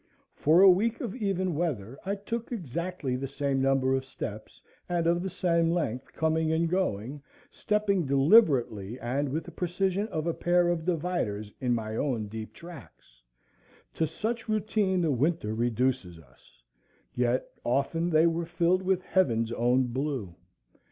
For 0.33 0.61
a 0.63 0.67
week 0.71 0.99
of 0.99 1.15
even 1.15 1.53
weather 1.53 1.95
I 2.03 2.15
took 2.15 2.51
exactly 2.51 3.15
the 3.15 3.27
same 3.27 3.61
number 3.61 3.93
of 3.93 4.03
steps, 4.03 4.59
and 4.89 5.05
of 5.05 5.21
the 5.21 5.29
same 5.29 5.69
length, 5.69 6.11
coming 6.13 6.51
and 6.51 6.67
going, 6.67 7.21
stepping 7.51 8.07
deliberately 8.07 8.99
and 8.99 9.29
with 9.29 9.43
the 9.43 9.51
precision 9.51 10.07
of 10.07 10.25
a 10.25 10.33
pair 10.33 10.69
of 10.69 10.85
dividers 10.85 11.53
in 11.61 11.75
my 11.75 11.95
own 11.97 12.29
deep 12.29 12.51
tracks,—to 12.51 14.07
such 14.07 14.49
routine 14.49 15.01
the 15.01 15.11
winter 15.11 15.53
reduces 15.53 16.17
us,—yet 16.17 17.45
often 17.63 18.09
they 18.09 18.25
were 18.25 18.47
filled 18.47 18.81
with 18.81 19.03
heaven's 19.03 19.51
own 19.51 19.83
blue. 19.83 20.33